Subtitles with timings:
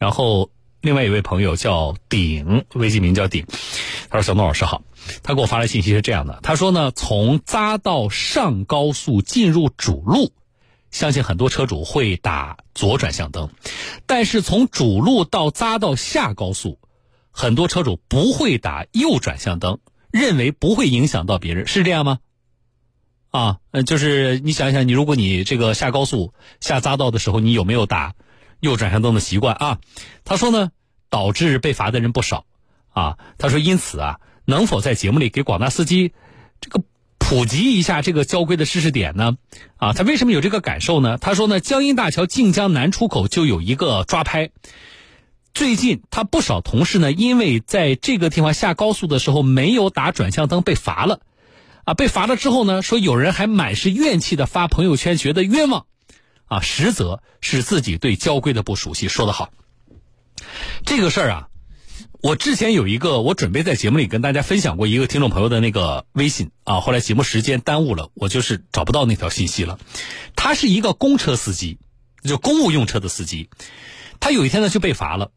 [0.00, 0.50] 然后
[0.80, 3.46] 另外一位朋友叫顶，微信名叫顶，
[4.08, 4.82] 他说：“小诺老师好。”
[5.22, 10.32] 他给我发来信息是这样的，他说呢，从匝道上高速进入主路，
[10.90, 13.48] 相信很多车主会打左转向灯，
[14.06, 16.78] 但是从主路到匝道下高速，
[17.30, 19.78] 很多车主不会打右转向灯，
[20.10, 22.18] 认为不会影响到别人，是这样吗？
[23.30, 28.14] 啊，嗯，就是你想一想，你如果你这个下高速下匝道的时候，你有没有打
[28.60, 29.78] 右转向灯的习惯啊？
[30.24, 30.70] 他说呢，
[31.08, 32.44] 导致被罚的人不少
[32.90, 33.18] 啊。
[33.38, 34.20] 他说，因此啊。
[34.46, 36.12] 能否在节目里给广大司机
[36.60, 36.82] 这个
[37.18, 39.36] 普及一下这个交规的知识点呢？
[39.76, 41.18] 啊，他为什么有这个感受呢？
[41.18, 44.50] 他说呢，江阴大桥晋江南出口就有一个抓拍。
[45.54, 51.20] 最近他不少同事呢，因为在这个地方下高速的时候没有打转向灯被罚了，
[51.84, 55.86] 啊，被罚了之后呢，说有人还满是怨气的发朋友圈，觉得冤枉，
[56.50, 59.06] 啊，实则是自己对交规的不熟悉。
[59.06, 59.50] 说得好，
[60.84, 61.46] 这个事儿啊。
[62.22, 69.78] 我之前有一个，我准备在节目里跟大家分享过一个听众朋友的那个微信啊，后来节目时间耽误了，我就是找不到那条信息了。
[70.34, 71.78] 他是一个公车司机，
[72.22, 73.48] 就公务用车的司机，
[74.18, 75.30] 他有一天呢就被罚了，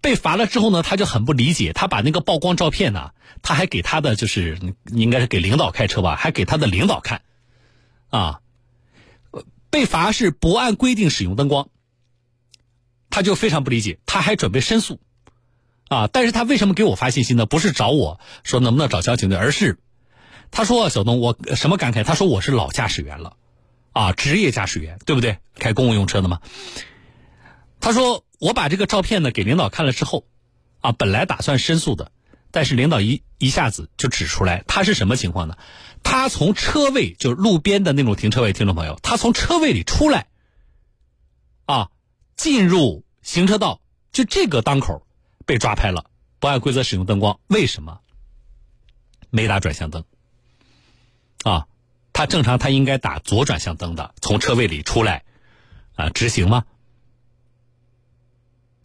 [0.00, 3.10] 被罚了之后呢，他就很不理解，他把那个曝光照片呢，
[3.42, 7.22] 他还给他的就是应该是给领导开车吧，还给他的领导看，
[8.08, 8.40] 啊，
[9.70, 11.68] 被罚是不按规定使用灯光，
[13.08, 15.00] 他就非常不理解，他还准备申诉。
[15.88, 16.08] 啊！
[16.12, 17.46] 但是他为什么给我发信息呢？
[17.46, 19.76] 不是找我说能不能找交警队，而是
[20.52, 22.04] 他说：“小东，我什么感慨？
[22.04, 23.36] 他说我是老驾驶员了，
[23.90, 25.38] 啊，职业驾驶员，对不对？
[25.56, 26.40] 开公务用车的嘛。
[27.80, 30.26] 他说我把这个照片呢给领导看了之后，
[30.78, 32.12] 啊，本来打算申诉的，
[32.50, 35.56] 但是领导一一下子就指出来，他是什么情况呢？
[36.02, 40.28] 他从车位，就是路边的那种停车位，听众朋友，他从车位里出来，
[41.66, 41.90] 啊，
[42.36, 43.80] 进入行车道，
[44.12, 45.06] 就这个当口。”
[45.46, 46.04] 被抓拍了，
[46.38, 47.98] 不按规则使用灯光，为什么
[49.30, 50.04] 没打转向灯？
[51.42, 51.66] 啊，
[52.12, 55.24] 他正常他应该打左转向灯的，从车位里出来，
[55.96, 56.66] 啊，直行吗？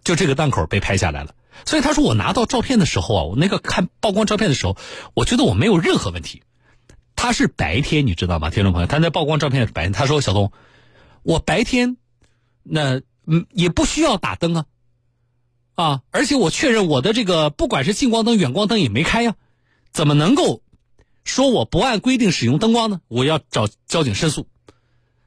[0.03, 4.75] 就这个档口被拍下来了，所以他说我拿到照片的时候啊，我那个看曝光照片的时候，
[5.13, 6.43] 我觉得我没有任何问题。
[7.16, 8.88] 他是白天，你知道吗，听众朋友？
[8.88, 10.51] 他在曝光照片是白天，他说小东，
[11.23, 11.97] 我白天
[12.63, 14.66] 那嗯也不需要打灯啊。
[15.75, 16.01] 啊！
[16.11, 19.35] 而且我确认我的这个不管是近光灯、远光灯也没开呀，
[19.91, 20.61] 怎么能够
[21.25, 23.01] 说我不按规定使用灯光呢？
[23.09, 24.47] 我要找交警申诉。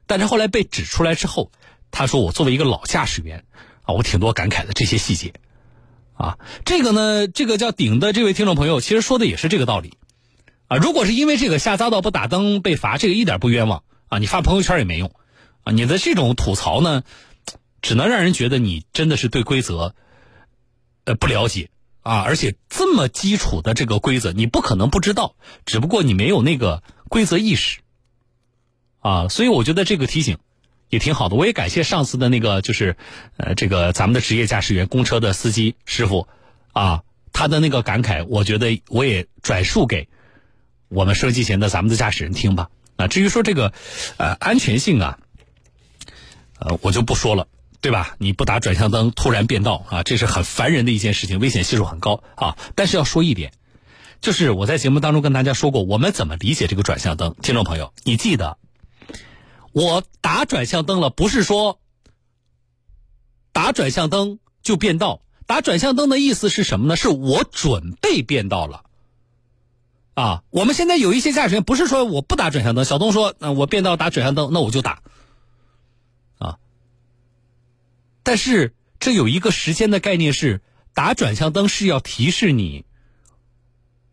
[0.07, 1.51] 但是后来被指出来之后，
[1.91, 3.45] 他说我作为一个老驾驶员
[3.83, 5.33] 啊，我挺多感慨的这些细节
[6.19, 6.37] 啊。
[6.65, 9.93] 这个呢，这个叫顶的这位听众朋友，其实说的也是这个道理
[10.67, 10.77] 啊。
[10.77, 15.11] 如果是因为这个下匝道不打灯被罚，这个一点不冤枉啊，你发朋友圈也没用
[15.63, 15.71] 啊。
[15.71, 17.03] 你的这种吐槽呢，
[17.81, 19.95] 只能让人觉得你真的是对规则。
[21.05, 21.71] 呃，不了解
[22.01, 25.33] 啊，而且这么基础的这个规则，你不可能不知道，
[25.65, 27.79] 只不过你没有那个规则意识
[28.99, 30.37] 啊，所以我觉得这个提醒
[30.89, 31.35] 也挺好的。
[31.35, 32.97] 我也感谢上次的那个，就是
[33.37, 36.27] 呃，这个咱们的职业驾驶员、公车的司机师傅
[36.73, 40.09] 啊，他的那个感慨，我觉得我也转述给
[40.89, 42.69] 我们收机前的咱们的驾驶人听吧。
[42.97, 43.71] 啊，至于说这个
[44.17, 45.19] 呃安全性啊，
[46.59, 47.47] 呃，我就不说了。
[47.81, 48.17] 对吧？
[48.17, 52.57] 你不打转向灯，突然变道啊，这是很烦人的一件事情，危险系数很高啊。
[52.75, 53.53] 但是要说一点，
[54.19, 57.35] 就是我在节目当中跟大家说过，我们怎么理解这个转向灯？
[57.41, 58.57] 听众朋友，你记得，
[59.71, 61.79] 我打转向灯了，不是说
[63.51, 65.21] 打转向灯就变道。
[65.45, 66.95] 打转向灯的意思是什么呢？
[66.95, 68.83] 是我准备变道了
[70.13, 70.43] 啊。
[70.51, 75.01] 我们现在有一些驾驶员不是说我不打转向灯，小东说，那我变道打转向灯，那我就打。
[76.37, 76.59] 啊
[78.21, 80.61] 但是这有一个时间的概念是，
[80.93, 82.85] 打转向灯是要提示你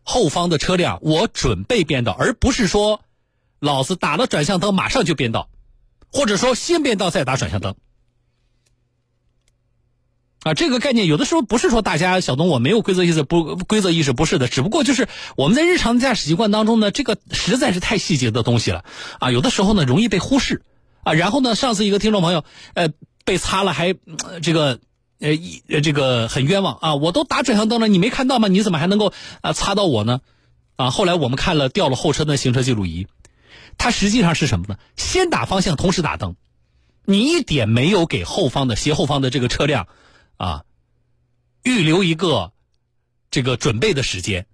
[0.01, 3.03] 后方的车辆我准备变道，而不是说
[3.59, 5.49] 老子打了转向灯马上就变道，
[6.11, 7.75] 或者说先变道再打转向灯。
[10.43, 18.85] 啊，这个概念有的时候不是说大家小东我没有规则意识不规则意识不是的，只不过就是我们在日常驾驶习惯当中呢，这个实在是太细节的东西了
[19.19, 20.63] 啊，有的时候呢容易被忽视
[21.03, 21.13] 啊。
[21.13, 22.43] 然后呢，上次一个听众朋友
[22.73, 22.89] 呃。
[23.27, 23.93] 被擦了还
[24.41, 24.79] 这个
[25.19, 26.95] 呃一这个很冤枉啊！
[26.95, 28.47] 我都打转向灯了，你没看到吗？
[28.47, 29.11] 你怎么还能够
[29.41, 30.21] 啊擦到我呢？
[30.77, 30.91] 啊！
[30.91, 33.05] 后来我们看了掉了后车的行车记录仪，
[33.77, 34.77] 它实际上是什么呢？
[34.95, 36.35] 先打方向，同时打灯，
[37.05, 39.87] 你一点没有给后方的斜后方的这个车辆
[40.37, 40.63] 啊
[41.63, 42.51] 预留一个
[43.31, 44.45] 这个准备的时间，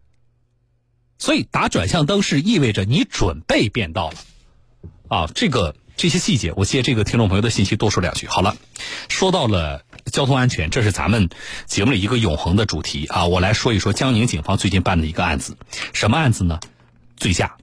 [1.17, 4.17] 所以打转向灯是意味着你准备变道了
[5.07, 5.27] 啊！
[5.33, 5.75] 这个。
[5.95, 8.25] 这些细节，我借这个听众朋友的信息多说两句。
[8.25, 8.57] 好了，
[9.09, 11.29] 说到了交通安全，这是咱们
[11.67, 13.27] 节目里一个永恒的主题啊！
[13.27, 15.55] 我来说一说江宁警方最近办的一个案子，
[15.93, 16.59] 什么案子呢？
[17.15, 17.57] 醉驾！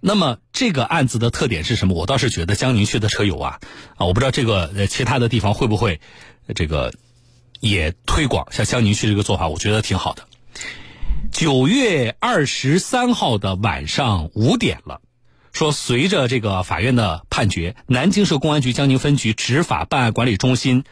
[0.00, 1.94] 那么这个案子的特点是什么？
[1.94, 3.60] 我倒是觉得江宁区的车友啊
[3.96, 6.00] 啊，我不知道这个呃其他的地方会不会
[6.54, 6.92] 这个
[7.60, 10.24] 也推广像江宁区这个做法，我觉得挺好的。
[11.32, 15.00] 九月二十三号的晚上五点了。
[15.52, 20.84] 说，随着这个法院的判决，南京市公安局江宁分局执法办案管理中心，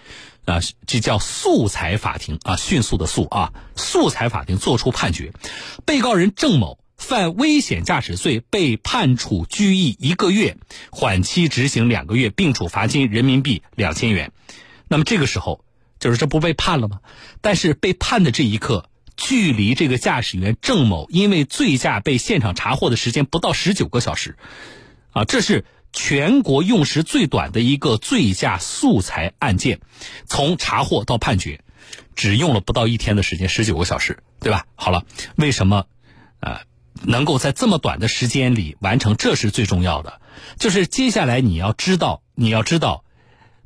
[0.45, 5.33] 啊，这叫速裁法庭啊，迅速的速啊，速裁法庭作出判决，
[5.85, 10.57] 被告人郑某犯危险驾驶罪，被判处拘役一个月，
[10.91, 14.33] 缓期执行两个月，并处罚金人民币两千元。
[14.89, 15.65] 那么这个时候，
[15.99, 17.01] 就是这不被判了吗？
[17.41, 18.89] 但是被判的这一刻。
[19.19, 24.37] 距离这个驾驶员郑某因为醉驾被现场查获的时间不到十九个小时，
[25.11, 29.81] 啊，这是全国用时最短的一个醉驾素材案件，
[30.27, 31.63] 从查获到判决，
[32.15, 34.67] 只用了不到一天的时间，十九个小时，对吧？
[34.75, 35.07] 好了，
[35.37, 35.87] 为什么，
[36.41, 36.61] 呃，
[37.03, 39.17] 能够在这么短的时间里完成？
[39.17, 40.21] 这是最重要的，
[40.59, 43.05] 就是接下来你要知道，你要知道，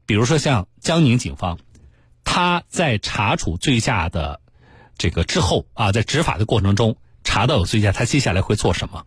[0.06, 1.58] 比如说像江宁警方，
[2.24, 4.40] 他在查处醉驾的。
[4.98, 9.06] 这个之后啊，在执法的过程中查到有醉驾，他接下来会做什么？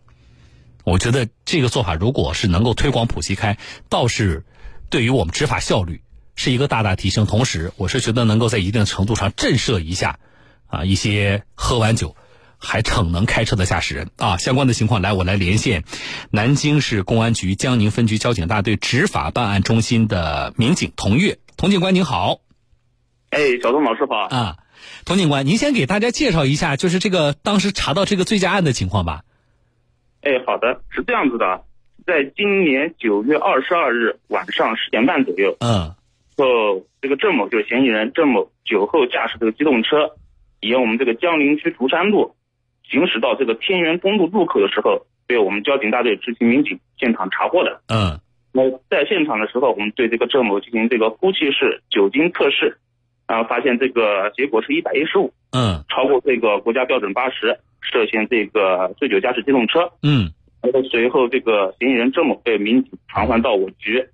[0.82, 4.44] 我觉得这个做法如果是能够推广普及开，倒是
[4.90, 6.02] 对于我们执法效率
[6.34, 7.26] 是一个大大提升。
[7.26, 10.18] 同时，我是觉得能够在一定程度上震慑一下
[10.66, 12.16] 啊一些喝完酒
[12.64, 14.38] 还逞能开车的驾驶人啊。
[14.38, 15.84] 相关的情况，来我来连线
[16.30, 22.40] 南京市公安局江宁分局交警大队执法办案中心的民警童月，童警官您好。
[23.30, 24.56] 哎，小东老师好啊。
[25.04, 29.22] 童警官，您先给大家介绍一下，就是这个当时查到这个醉驾案的情况吧。
[30.22, 31.62] 哎，好的，是这样子的，
[32.06, 35.94] 在今年九月二十二日晚上十点半左右，嗯，
[36.36, 40.16] 后这个郑某就是嫌疑人郑某酒后驾驶这个机动车，
[40.60, 42.34] 沿我们这个江宁区竹山路
[42.88, 47.80] 行驶到这个天元公路路口的时候，被我们交警大队执勤民警现场查获的。
[47.88, 48.18] 嗯，
[48.52, 52.78] 那在现场的时候，我们对这个郑某进行这个呼气式酒精测试。
[53.26, 60.30] 然后发现这个结果是一百一十五，嗯，超过这个国家标准八十，涉嫌这个醉酒驾驶机动车，嗯，
[60.60, 64.06] 然后随后这个嫌疑人郑某被民警传唤到我局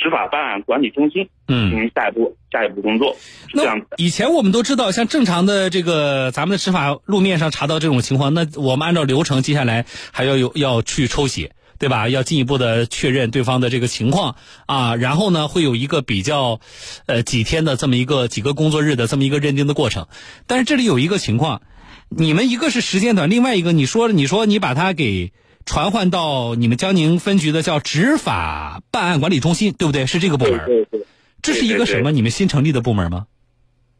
[0.00, 3.14] 执法办案管理中心，嗯，进行下一步下一步工作。
[3.52, 11.52] 这样子，以前我们都知道，像正常的这个咱们的执法路面上查到这种情况，那我们按照流程，接下来还要有要去抽血。
[11.80, 12.10] 对吧？
[12.10, 14.36] 要进一步的确认对方的这个情况
[14.66, 16.60] 啊，然后呢，会有一个比较，
[17.06, 20.06] 呃，几天的这么一个几个工作日的这么一个认定的过程。
[20.46, 21.62] 但是这里有一个情况，
[22.10, 25.32] 你们一个是时间短，另外一个你说你说你把他给
[25.66, 30.06] 传唤到你们江宁分局的叫执法办案管理中心，对不对？
[30.06, 30.64] 是这个部门。
[30.66, 31.06] 对对。
[31.42, 32.10] 这是一个什么？
[32.10, 33.26] 你们新成立的部门吗？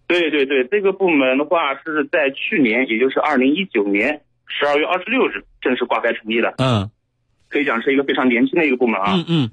[0.07, 6.55] 对对对，这个部门的话是在去年，也就是二零一九年十二月二十六日正式挂牌成立的。
[6.59, 6.91] 嗯。
[7.49, 9.15] 可以讲是一个非常年轻的一个部门啊。
[9.17, 9.51] 嗯嗯，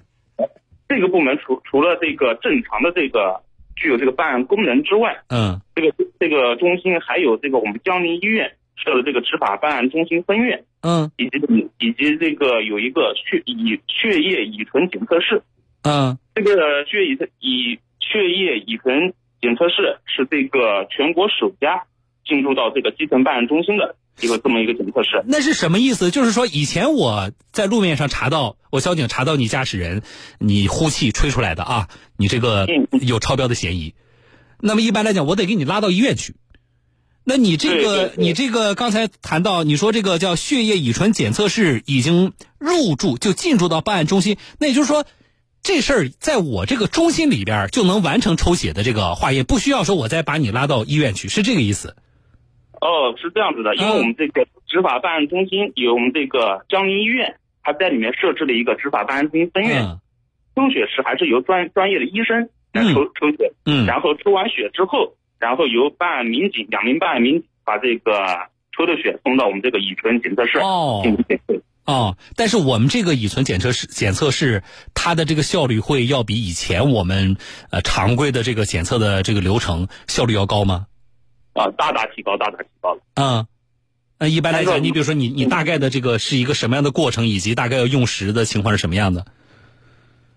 [0.88, 3.42] 这个部门除除了这个正常的这个
[3.75, 11.38] 具有这个办案功能之外，嗯，这个这个中心还有这个我们江宁医院设的这个执法办案中心分院，嗯，以及
[11.80, 15.44] 以及这个有一个血乙血液乙醇检测室，
[15.81, 16.56] 嗯，这个
[16.86, 21.84] 血乙乙血液乙醇检测室是这个全国首家
[22.25, 23.96] 进入到这个基层办案中心的。
[24.20, 26.10] 一个这么一个检测室，那是什么意思？
[26.10, 30.01] 就是说，以前我在路面上查到，我交警查到你驾驶人，
[30.39, 32.65] 你呼气吹出来的啊，你这个
[33.00, 33.94] 有超标的嫌疑。
[34.60, 36.34] 那么一般来讲，我得给你拉到医院去。
[37.29, 44.38] 那你这个，你这个刚才谈到，你说这个叫血液乙醇检测室已经入驻，就进驻到办案中心。
[44.62, 45.03] 那也就是说，
[45.62, 51.98] 这事儿在我这个中心里边就能完成抽血的这个化验，不需要说我再把你拉到医院去，是这个意思。
[52.79, 60.00] 哦，是这样子的，因为我们这个执法办案中心有我们这个江宁医院，它在里面设置了一个执法办案中心分院，
[60.55, 68.12] 抽血时还是由专专业的医生来抽抽血，嗯，然后抽完血之后，然后由办案民警两名办案民警把这个
[68.75, 71.03] 抽的血送到我们这个乙醇检测室哦，
[71.86, 74.63] 哦，但是我们这个乙醇检测室检测室
[74.94, 77.38] 它的这个效率会要比以前我们
[77.72, 80.88] 呃常规的这个检测的这个流程效率要高吗？
[81.53, 83.01] 啊，大大提高，大大提高了。
[83.15, 83.48] 嗯，
[84.20, 89.25] 那一般来讲，你比如说，你你大概的这个是一个什么样的过程，以及大概要用时的情况是什么样的？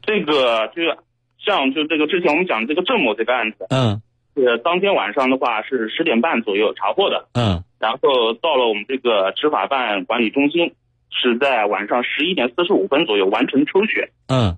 [0.03, 0.97] 这个就是
[1.45, 4.01] 像就这个之前我们讲这个郑某这个案子，嗯，
[4.41, 10.75] 是当天晚上的话是十点半左右查获的，嗯，然后到了我们这个执法办管理中心，
[11.11, 14.57] 是在晚上十一点四十五分左右完成抽血，嗯，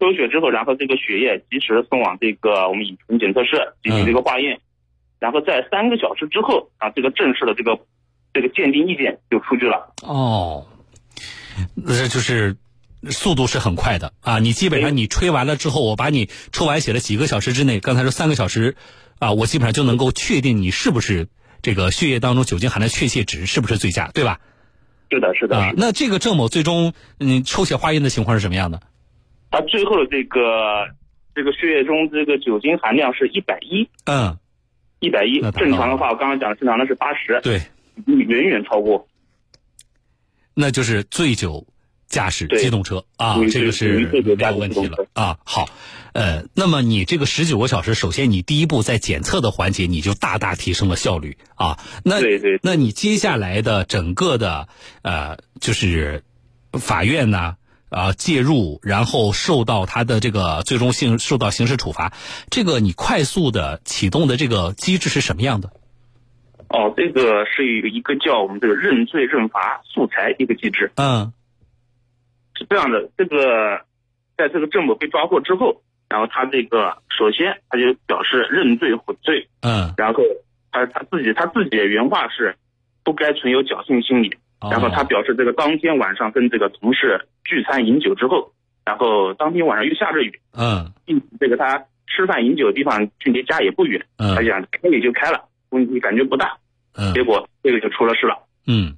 [0.00, 4.60] 抽血之后，然后这个血液及时送往这个我们乙醇检测室进行这个化验，
[5.18, 7.78] 然后在三个小时之后啊，这个正式的这个
[8.34, 9.94] 这个鉴定意见就出具了。
[10.02, 10.66] 哦，
[11.86, 12.56] 这就是
[13.10, 14.38] 速度是很快的啊！
[14.38, 18.76] 你基本上你吹完了之后，我把你抽完血的几个小时之内，刚才说三个小时
[19.22, 21.28] 啊，我基本上就能够确定你是不是
[21.62, 24.40] 这个血液当中酒精含量确切值是不是醉驾，对吧？
[25.12, 25.56] 是的，是的。
[25.56, 28.80] 啊，那这个郑某最终嗯抽血化验的情况是什么样的？
[29.52, 30.40] 他最后这个
[31.36, 34.36] 这个血液中这个酒精含量是一百一，嗯，
[34.98, 35.40] 一百一。
[35.52, 37.62] 正常的话，我刚刚讲正常的是八十，对，
[38.06, 39.06] 远远超过。
[40.52, 41.64] 那就是醉酒
[42.12, 45.38] 驾驶机动车啊，这个是没有问题了啊。
[45.44, 45.68] 好，
[46.12, 51.78] 呃，那么你这个十九个小时，首先你第一步在检测的环节你就大大提升了效率啊。
[52.04, 54.68] 那对对，那你接下来的整个的
[55.00, 56.22] 呃，就是
[56.72, 57.56] 法院呢
[57.88, 62.12] 啊介入，然后受到他的这个最终性受到刑事处罚，
[62.50, 65.70] 这个你快速的启动的这个机制是什么样的？
[66.68, 70.90] 哦，这个是一个一个叫我们这个认罪认罚素材一个机制。
[70.94, 71.34] 嗯，
[72.54, 73.80] 是这样的，这个
[74.36, 79.48] 在这个郑某被抓获之后，然后他这个首先他就表示认罪悔罪。
[79.62, 80.22] 嗯，然后
[80.70, 82.54] 他他自己他自己的原话是
[83.04, 84.34] 不该存有侥幸心理。
[84.70, 88.52] 然后他表示这个当天晚上跟这个同事聚餐饮酒之后，
[88.84, 90.32] 然后当天晚上又下着雨。
[90.56, 94.00] 嗯，并这个他吃饭饮酒的地方距离家也不远。
[94.18, 96.56] 嗯，他想开也就开了，问题感觉不大。
[96.94, 98.36] 嗯，结果这个就出了事了。
[98.68, 98.94] 嗯，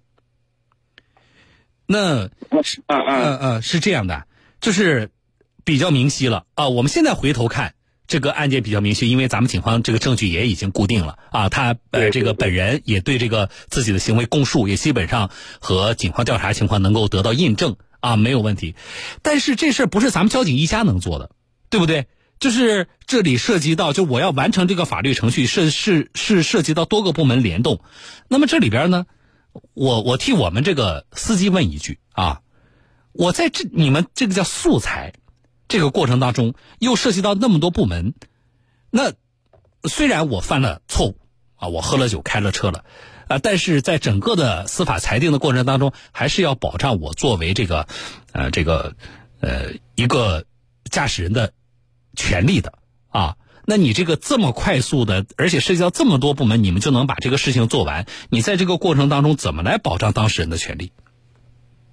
[1.86, 2.30] 那嗯
[2.86, 4.26] 嗯嗯嗯是这样的，
[4.60, 5.10] 就是
[5.64, 6.68] 比较明晰了啊。
[6.68, 7.74] 我们现在回头看
[8.06, 11.48] 这个案件比较明晰，因为咱们警方这个证据也已经固定了啊。
[11.48, 18.74] 他呃这个本人也对这个自己的行为供述，也基本上和警方调查情况能够得到印证啊，没有问题。
[19.22, 21.30] 但是这事不是咱们交警一家能做的，
[21.70, 22.06] 对不对？
[22.40, 27.80] 就是这里涉及到，就我要完成这个法律程序，是是是涉及到多个部门联动。
[28.28, 29.06] 那么这里边呢，
[29.74, 32.42] 我我替我们这个司机问一句啊，
[33.12, 35.12] 我在这你们这个叫素材
[35.68, 38.14] 这个过程当中，又涉及到那么多部门，
[38.90, 39.12] 那
[39.88, 41.16] 虽然我犯了错误
[41.56, 42.84] 啊，我喝了酒开了车了
[43.28, 47.86] 啊，但是在整个的司法裁定的过程当中，还是要保障我作为这个
[48.32, 48.94] 呃这个
[49.40, 50.44] 呃一个
[50.90, 51.52] 驾驶人的。
[52.16, 58.06] 权利的啊，那你这个这么快速的，而且涉及到这么多部门，你们就能把这个事情做完？
[58.30, 60.92] 你在这个过程当中怎么来保障当事人的权利？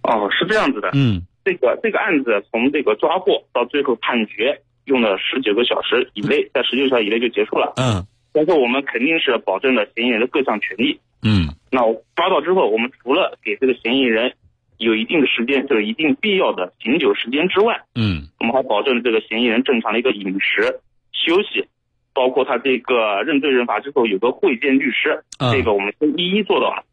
[0.03, 7.73] 哦，是这样子的，嗯，这个这个案子从这个抓获到最后判决，用了十九个小时以内，在十九小时以内就结束了。
[7.77, 10.99] 嗯，但是我们肯定是保证了嫌疑人的各项权利。
[11.23, 11.81] 嗯，那
[12.15, 14.33] 抓到之后，我们除了给这个嫌疑人。
[14.81, 20.79] 有一定的时间，就是一定必要的醒酒时间之外，嗯，我们还保证这个嫌疑人正常的一个饮食、
[21.25, 21.67] 休息，
[22.13, 26.83] 包括他这个认罪认罚之后有个会见律师，这个我们都一一做到了。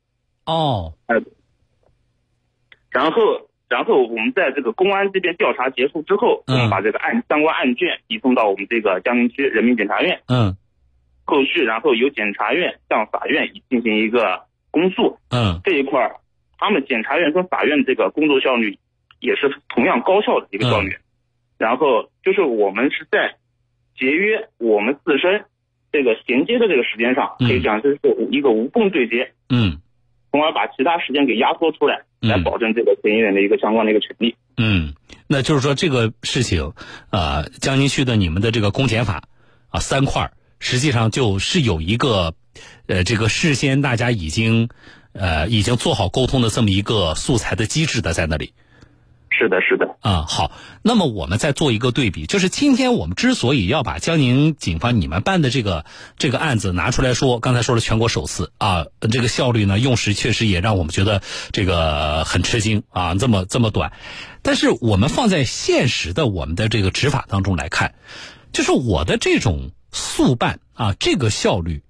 [0.46, 1.20] 哦，呃，
[2.90, 3.20] 然后，
[3.68, 10.56] 然后我们在这个公安这边调查结束之后，我们把这个案相关案卷移送到我们这个江宁区人民检察院，嗯，
[11.24, 16.16] 后续然后由检察院向法院进行一个公诉，嗯，这一块儿。
[16.60, 18.76] 他们检察院跟法院这个工作效率
[19.20, 20.96] 也是同样高效的一个效率，
[21.56, 23.36] 然后就是我们是在
[23.98, 25.44] 节约我们自身
[25.92, 27.98] 这个衔接的这个时间上，可以讲就是
[28.30, 29.78] 一个无缝对接，嗯，
[30.30, 34.36] 从而把其他时间给压缩出来，来保证这个嫌疑人的一个相关的一个权利。
[34.56, 34.94] 嗯，
[35.26, 36.72] 那就是说这个事情，
[37.10, 39.24] 呃，江宁区的你们的这个公检法
[39.70, 42.34] 啊三块，实际上就是有一个，
[42.86, 44.68] 呃，这个事先大家已经。
[45.14, 48.52] 呃，已经做好沟通的这么一个素材的机制的在那里，
[49.38, 50.50] 是的，是的，啊，好，
[50.82, 55.84] 那么我们再做一个对比，就是今天我们之所以要把江宁警方你们办的这个
[56.18, 63.92] 这个案子拿出来说，刚才说了全国首次啊，这个效率呢用时确实也让我们觉得这个很吃惊啊，这么这么短，
[64.42, 67.94] 但是我们放在现实的我们的这个执法当中来看，
[68.52, 71.82] 就是我的这种速办啊，这个效率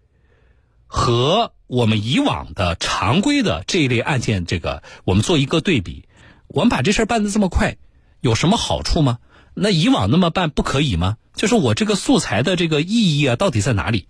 [0.87, 1.53] 和。
[1.69, 6.08] 我们以往的常规的这一类案件，这个我们做一个对比，
[6.49, 7.77] 我们把这事儿办的这么快，
[8.21, 9.19] 有什么好处吗？
[9.55, 11.17] 那以往那么办不可以吗？
[11.35, 14.07] 就是我这个素材的这个意义啊，到底在哪里？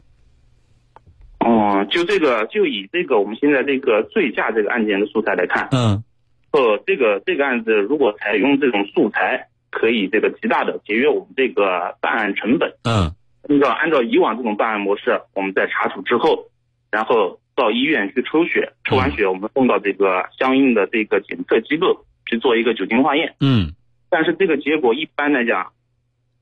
[1.40, 6.04] 哦，就这个，就以这个我们现在这个醉驾这个案件的素材来看，嗯，
[6.52, 12.74] 呃，这个这个案子如果采用这种素材，可以这个极大的节约我们这个办案成本。
[12.84, 13.12] 嗯，
[13.48, 16.50] 按照按照以往这种办案模式，我们在查处之后，
[16.90, 17.40] 然后。
[17.58, 23.34] 到医院去抽血，抽完血我们送到这个相应的这个检测机构去做一个酒精化验。
[23.40, 23.72] 嗯，
[24.08, 25.72] 但是这个结果一般来讲，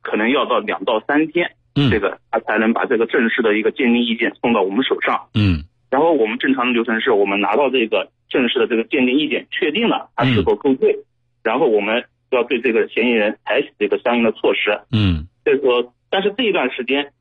[0.02, 5.28] 可能要到两到三天，嗯，这个他才能把这个正式的一个鉴定意见送到我们手上。
[5.34, 10.98] 嗯然后我们正常的流程是我们拿到这个正式的这个鉴定意见，确定了他是否构罪，
[11.44, 14.80] 然后我们要对这个嫌疑人采取这个相应的措施。
[14.90, 17.12] 嗯所以说，但是这一段时间，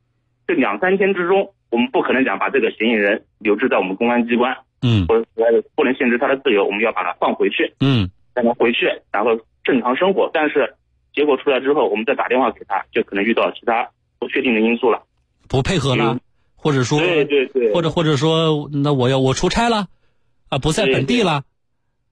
[0.48, 5.24] 这两三天之中，我们不可能讲把这个嫌疑人留置在我们公安机关，嗯或者
[5.76, 9.30] 不能限制他的自由，我们要把他放回去，嗯让他回去，然后
[9.64, 10.30] 正常生活。
[10.32, 10.74] 但是
[11.14, 13.88] 结果出来之后，我们再打电话给他，就可能遇到其他
[14.18, 15.04] 不确定的因素了。
[15.48, 16.20] 不配合了嗯，
[16.54, 19.86] 或者说对对对，或者或者说那我要我出差了，
[20.50, 21.44] 啊不在本地了，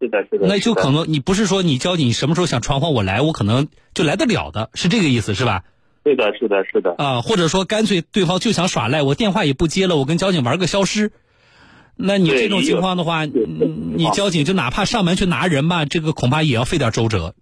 [0.01, 5.65] 是的，是的，那就可能你不是说你交警什么时候想传唤我来，我可能就来得了的，是这个意思是吧？
[6.05, 11.13] 对的，是的，是的，啊，或者说干脆对方就想耍赖，我电话也不接了，我跟交警玩个消失。
[11.97, 17.35] 那你这种情况的话，你交警就哪怕上门去拿人吧，这个恐怕也要费点周折。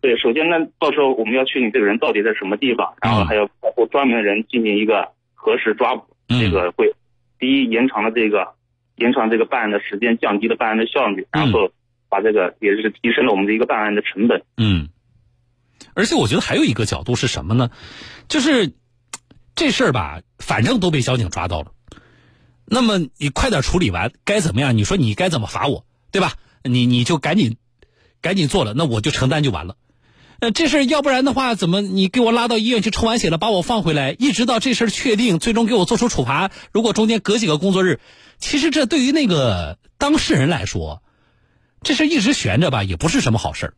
[0.00, 6.94] 对，首先呢，到时候我们要确定这个人到底在什么地方，然后还要保护专门的人进行一个核实抓捕，嗯这个会
[7.38, 8.54] 第一延长了这个
[8.96, 11.70] 延长这个办案的时间，降低了办案的效率，然后
[12.08, 14.44] 把这个也是提升了我们的一个办案的成本。
[14.56, 14.88] 嗯，
[15.94, 17.70] 而且我觉得还有一个角度是什么呢？
[18.28, 18.72] 就是
[19.56, 21.72] 这事儿吧，反正都被交警抓到了，
[22.70, 24.76] 那么你快点处理完，该怎么样？
[24.76, 26.34] 你说你该怎么罚我，对吧？
[26.62, 27.56] 你你就赶紧
[28.20, 29.76] 赶紧做了，那我就承担就完了。
[30.40, 37.98] 呃，这事儿要不然的话，怎么你给我拉到医院去抽完血了，把我放回来，一直到这事儿确定，最终给我做出处罚，如果中间隔几个工作日，
[38.38, 41.02] 其实这对于那个当事人来说，
[41.82, 43.74] 这事儿一直悬着吧，也不是什么好事儿。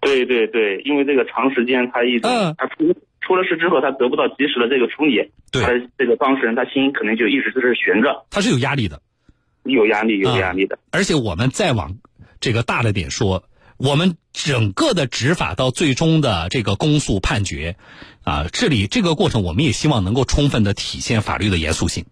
[0.00, 9.00] 对对对，因为这个长时间他一直、嗯他出出了事之后，他得不到及时的这个处理，对他这个当事人他心可能就一直在这悬着，他是有压力的。
[9.64, 10.78] 有压力，有嗯压力的。
[10.90, 11.98] 而且我们再往
[12.40, 13.44] 这个大的点说，
[13.76, 17.76] 我们整个的执法到最终的这个公诉判决，
[18.24, 22.06] 啊，这里这个过程我们也希望能够充分的体现法律的严肃性。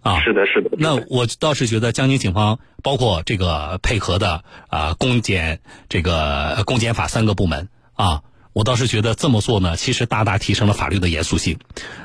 [0.00, 0.70] 啊，是的，是的。
[0.70, 8.22] 是的那我倒是觉得江宁警方包括这个配合的啊公检这个公检法三个部门啊，
[8.56, 11.58] 我倒是觉得这么做呢，其实大大提升了法律的严肃性。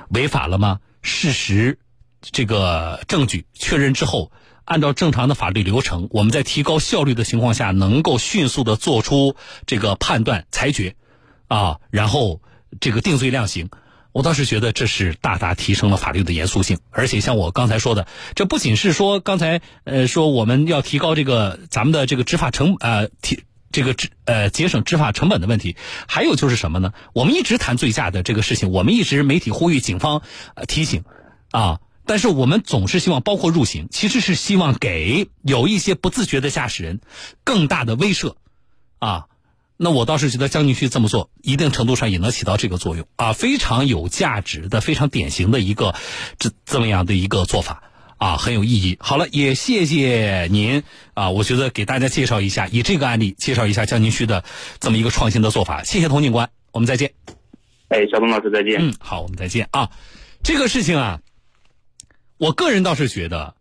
[0.10, 0.82] 违法了吗？
[1.02, 1.80] 事实
[2.22, 4.34] 这个证据确认之后，
[4.66, 10.98] 按照正常的法律流程，我们在提高效率的情况下，能够迅速的做出这个判断裁决，
[11.48, 12.42] 啊，然后
[12.82, 13.70] 这个定罪量刑。
[14.12, 25.76] 我倒是觉得这是大大提升了法律的严肃性，而且像我刚才说的，这不仅是说刚才呃说我们要提高这个咱们的这个执法成呃提这个执呃节省执法成本的问题，
[26.08, 26.94] 还有就是什么呢？
[27.14, 30.22] 我们一直谈醉驾的这个事情，我们一直媒体呼吁警方
[30.56, 31.04] 呃提醒
[31.52, 37.00] 啊，但是我们总是希望包括入刑，其实是希望给有一些不自觉的驾驶人
[37.44, 38.36] 更大的威慑
[39.00, 39.26] 啊。
[39.84, 45.96] 那我倒是觉得江宁区这么做，一定程度上也能起到这个作用啊，非常有价值的、非常典型的一个
[46.38, 47.82] 这这么样的一个做法
[48.22, 48.98] 啊，很有意义。
[49.00, 50.84] 好了，也谢谢您
[51.16, 54.44] 啊，我觉得给大家介绍一下，以这个案例介绍一下江宁区的
[54.80, 55.82] 这么一个创新的做法。
[55.82, 57.16] 谢谢童警官，我们再见。
[57.88, 58.76] 哎，小东老师再见。
[58.80, 59.90] 嗯，好，我们再见啊。
[60.44, 61.20] 这个事情啊，
[62.38, 63.56] 我个人倒是觉得，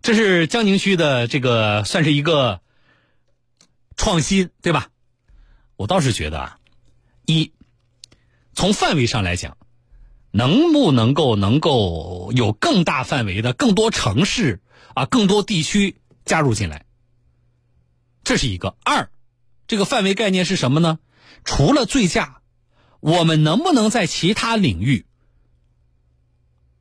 [0.00, 2.62] 这是江宁区的这个算是一个
[3.98, 4.88] 创新，对吧？
[5.76, 6.56] 我倒是觉得啊，
[7.26, 7.52] 一
[8.54, 9.58] 从范围上来讲，
[10.36, 14.60] 能不能够能够有更大范围的、更多城市
[14.92, 15.96] 啊、更多地区
[16.26, 16.84] 加入进来，
[18.22, 18.76] 这是一个。
[18.84, 19.08] 二，
[19.66, 20.98] 这个范围概念是什么呢？
[21.42, 22.42] 除了醉驾，
[23.00, 25.06] 我们能不能在其他领域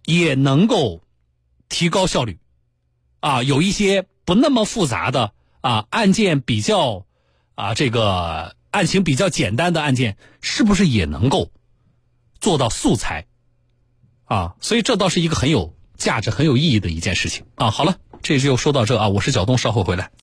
[0.04, 1.02] 也能够
[1.70, 2.40] 提高效率？
[3.22, 7.06] 啊，有一些不那么复杂的啊案件比较
[7.56, 11.52] 啊这个案情比较简单的案件，是不是也能够
[12.42, 13.28] 做到素材？
[14.26, 17.72] 啊，所以这倒是一个很有价值、很有意义的一件事情啊。
[17.72, 20.12] 好了，这就说到这啊，我是小东，稍后回来。